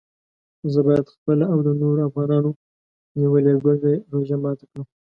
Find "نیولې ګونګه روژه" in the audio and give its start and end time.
3.19-4.37